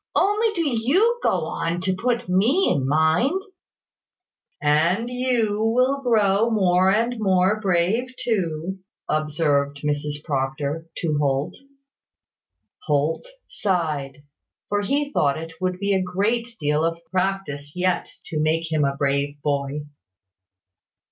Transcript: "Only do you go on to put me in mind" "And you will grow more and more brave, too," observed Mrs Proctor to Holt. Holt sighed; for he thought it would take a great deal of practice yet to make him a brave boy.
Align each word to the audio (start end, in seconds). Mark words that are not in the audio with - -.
"Only 0.15 0.51
do 0.55 0.67
you 0.67 1.19
go 1.21 1.45
on 1.45 1.79
to 1.81 1.95
put 1.95 2.27
me 2.27 2.71
in 2.71 2.87
mind" 2.87 3.39
"And 4.59 5.07
you 5.11 5.61
will 5.63 6.01
grow 6.01 6.49
more 6.49 6.89
and 6.89 7.17
more 7.19 7.61
brave, 7.61 8.07
too," 8.19 8.79
observed 9.07 9.81
Mrs 9.83 10.23
Proctor 10.23 10.87
to 10.97 11.17
Holt. 11.19 11.55
Holt 12.87 13.27
sighed; 13.47 14.23
for 14.69 14.81
he 14.81 15.11
thought 15.11 15.37
it 15.37 15.53
would 15.61 15.79
take 15.79 15.93
a 15.93 16.01
great 16.01 16.47
deal 16.59 16.83
of 16.83 16.97
practice 17.11 17.73
yet 17.75 18.09
to 18.25 18.39
make 18.39 18.71
him 18.71 18.83
a 18.83 18.95
brave 18.97 19.39
boy. 19.43 19.83